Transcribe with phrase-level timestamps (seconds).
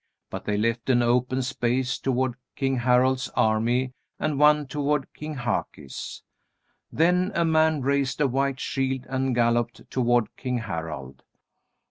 [0.31, 6.23] But they left an open space toward King Harald's army and one toward King Haki's.
[6.91, 11.21] Then a man raised a white shield and galloped toward King Harald.